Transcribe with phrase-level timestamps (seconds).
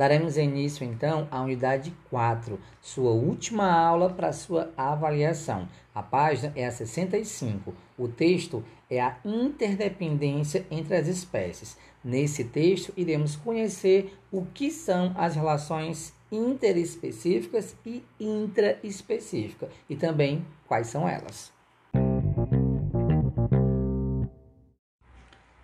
[0.00, 5.68] Daremos início então à unidade 4, sua última aula para sua avaliação.
[5.94, 7.74] A página é a 65.
[7.98, 11.76] O texto é a interdependência entre as espécies.
[12.02, 20.86] Nesse texto, iremos conhecer o que são as relações interespecíficas e intraespecíficas e também quais
[20.86, 21.52] são elas.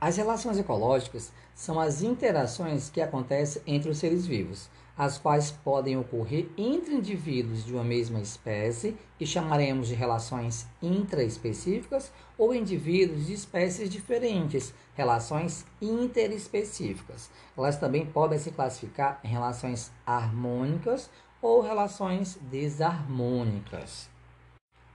[0.00, 5.98] As relações ecológicas são as interações que acontecem entre os seres vivos, as quais podem
[5.98, 13.34] ocorrer entre indivíduos de uma mesma espécie, que chamaremos de relações intraespecíficas, ou indivíduos de
[13.34, 17.28] espécies diferentes, relações interespecíficas.
[17.54, 21.10] Elas também podem se classificar em relações harmônicas
[21.42, 24.08] ou relações desarmônicas.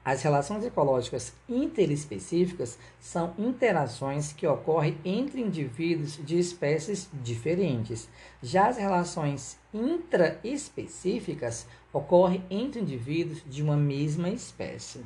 [0.06, 8.08] As relações ecológicas interespecíficas são interações que ocorrem entre indivíduos de espécies diferentes.
[8.40, 15.04] Já as relações intraespecíficas ocorrem entre indivíduos de uma mesma espécie.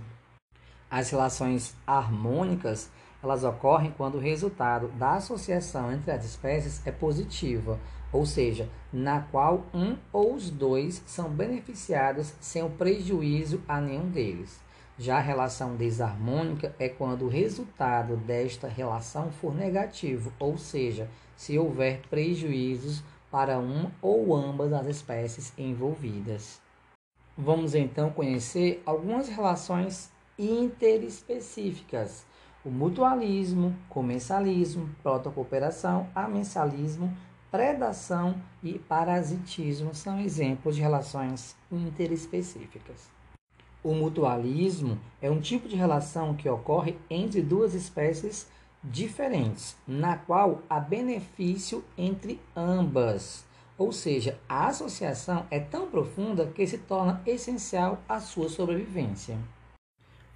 [0.91, 2.89] As relações harmônicas
[3.23, 7.79] elas ocorrem quando o resultado da associação entre as espécies é positiva,
[8.11, 14.09] ou seja, na qual um ou os dois são beneficiados sem o prejuízo a nenhum
[14.09, 14.59] deles.
[14.99, 21.57] Já a relação desarmônica é quando o resultado desta relação for negativo, ou seja, se
[21.57, 26.59] houver prejuízos para uma ou ambas as espécies envolvidas.
[27.37, 32.25] Vamos então conhecer algumas relações interespecíficas:
[32.65, 37.15] o mutualismo, comensalismo, protocooperação, amensalismo,
[37.49, 43.18] predação e parasitismo são exemplos de relações interespecíficas.
[43.81, 48.47] O mutualismo é um tipo de relação que ocorre entre duas espécies
[48.83, 53.45] diferentes, na qual há benefício entre ambas.
[53.77, 59.37] Ou seja, a associação é tão profunda que se torna essencial à sua sobrevivência.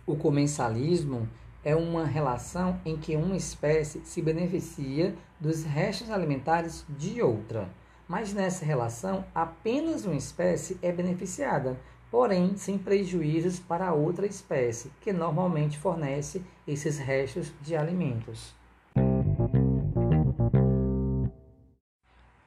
[0.05, 1.27] O comensalismo
[1.65, 7.69] é uma relação em que uma espécie se beneficia dos restos alimentares de outra,
[8.07, 11.77] mas nessa relação apenas uma espécie é beneficiada,
[12.13, 18.53] porém sem prejuízos para outra espécie, que normalmente fornece esses restos de alimentos.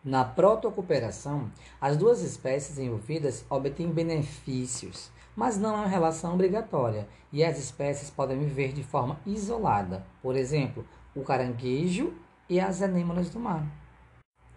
[0.04, 1.50] Na protocooperação,
[1.80, 8.08] as duas espécies envolvidas obtêm benefícios, mas não é uma relação obrigatória, e as espécies
[8.08, 12.14] podem viver de forma isolada, por exemplo, o caranguejo
[12.48, 13.66] e as anêmonas do mar.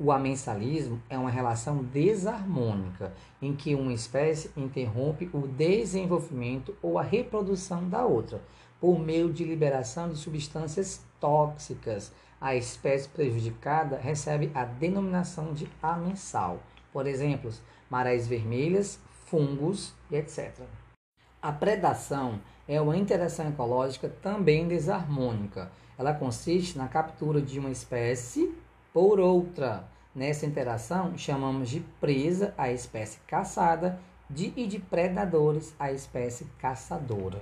[0.02, 3.12] O amensalismo é uma relação desarmônica,
[3.42, 8.42] em que uma espécie interrompe o desenvolvimento ou a reprodução da outra,
[8.80, 12.14] por meio de liberação de substâncias tóxicas.
[12.40, 17.52] A espécie prejudicada recebe a denominação de amensal, por exemplo,
[17.90, 20.62] marés vermelhas, fungos e etc.
[21.42, 25.70] A predação é uma interação ecológica também desarmônica.
[25.98, 28.56] Ela consiste na captura de uma espécie
[28.94, 29.88] por outra.
[30.14, 37.42] Nessa interação, chamamos de presa a espécie caçada de, e de predadores a espécie caçadora.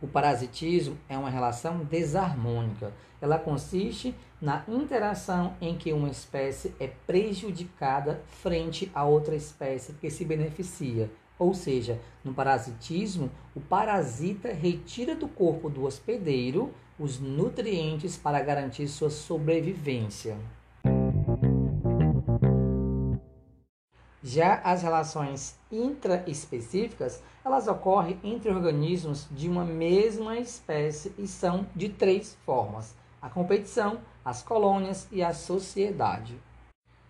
[0.00, 2.92] O parasitismo é uma relação desarmônica.
[3.20, 10.08] Ela consiste na interação em que uma espécie é prejudicada frente a outra espécie que
[10.08, 11.10] se beneficia.
[11.36, 18.88] Ou seja, no parasitismo, o parasita retira do corpo do hospedeiro os nutrientes para garantir
[18.88, 20.36] sua sobrevivência.
[24.22, 31.88] Já as relações intraespecíficas, elas ocorrem entre organismos de uma mesma espécie e são de
[31.88, 36.36] três formas: a competição, as colônias e a sociedade.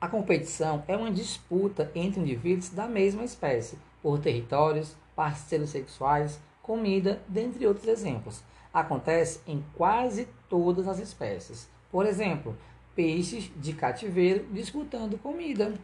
[0.01, 7.21] A competição é uma disputa entre indivíduos da mesma espécie por territórios, parceiros sexuais, comida,
[7.27, 8.45] dentre outros exemplos.
[8.79, 11.69] Acontece em quase todas as espécies.
[11.91, 12.57] Por exemplo,
[12.95, 15.75] peixes de cativeiro disputando comida.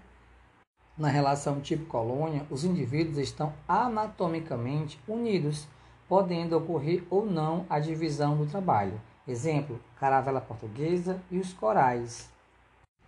[0.96, 5.66] Na relação tipo-colônia, os indivíduos estão anatomicamente unidos,
[6.08, 9.00] podendo ocorrer ou não a divisão do trabalho.
[9.26, 12.30] Exemplo, caravela portuguesa e os corais.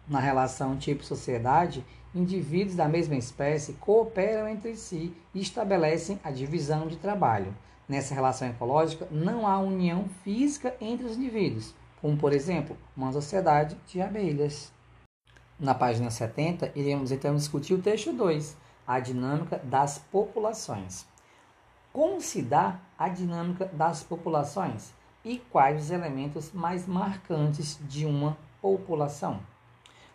[0.09, 6.97] Na relação tipo-sociedade, indivíduos da mesma espécie cooperam entre si e estabelecem a divisão de
[6.97, 7.55] trabalho.
[7.89, 13.77] Nessa relação ecológica, não há união física entre os indivíduos, como, por exemplo, uma sociedade
[13.87, 14.73] de abelhas.
[15.59, 18.57] Na página 70, iremos então discutir o texto 2,
[18.87, 21.07] a dinâmica das populações.
[21.93, 24.93] Como se dá a dinâmica das populações
[25.25, 29.41] e quais os elementos mais marcantes de uma população?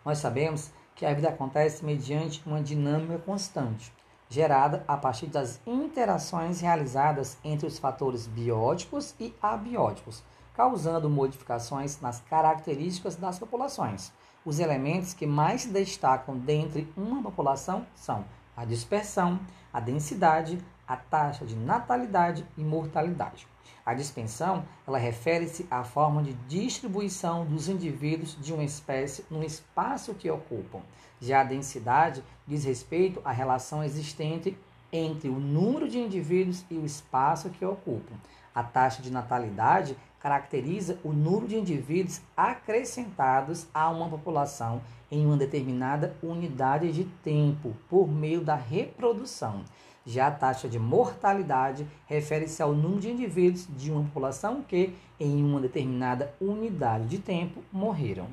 [0.04, 3.92] Nós sabemos que a vida acontece mediante uma dinâmica constante,
[4.32, 10.24] gerada a partir das interações realizadas entre os fatores bióticos e abióticos,
[10.54, 14.10] causando modificações nas características das populações.
[14.42, 18.24] Os elementos que mais se destacam dentre uma população são
[18.56, 19.38] a dispersão,
[19.70, 20.58] a densidade,
[20.92, 23.48] a taxa de natalidade e mortalidade.
[23.84, 30.12] A dispensão, ela refere-se à forma de distribuição dos indivíduos de uma espécie no espaço
[30.12, 30.80] que ocupam.
[31.18, 34.56] Já a densidade diz respeito à relação existente
[34.92, 38.14] entre o número de indivíduos e o espaço que ocupam.
[38.54, 45.38] A taxa de natalidade caracteriza o número de indivíduos acrescentados a uma população em uma
[45.38, 49.64] determinada unidade de tempo por meio da reprodução.
[50.04, 55.44] Já a taxa de mortalidade refere-se ao número de indivíduos de uma população que, em
[55.44, 58.26] uma determinada unidade de tempo, morreram.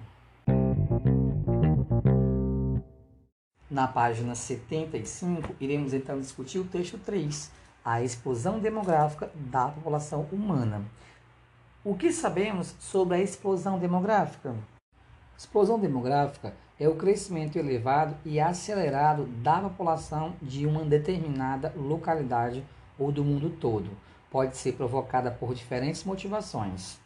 [3.70, 7.52] Na página 75, iremos então discutir o texto 3,
[7.86, 10.84] a explosão demográfica da população humana.
[11.84, 14.56] O que sabemos sobre a explosão demográfica?
[15.38, 22.64] Explosão demográfica é o crescimento elevado e acelerado da população de uma determinada localidade
[22.98, 23.90] ou do mundo todo.
[24.32, 26.98] Pode ser provocada por diferentes motivações.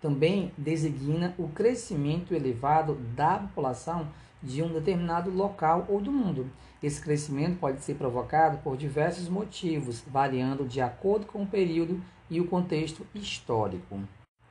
[0.00, 4.08] Também designa o crescimento elevado da população
[4.42, 6.50] de um determinado local ou do mundo.
[6.82, 12.40] Esse crescimento pode ser provocado por diversos motivos, variando de acordo com o período e
[12.40, 14.00] o contexto histórico.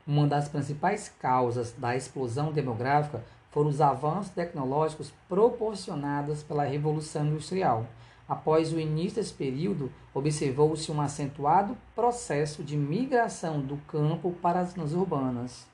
[0.08, 3.22] Uma das principais causas da explosão demográfica
[3.52, 7.86] foram os avanços tecnológicos proporcionados pela Revolução Industrial.
[8.28, 14.72] Após o início desse período, observou-se um acentuado processo de migração do campo para as
[14.72, 15.71] zonas urbanas.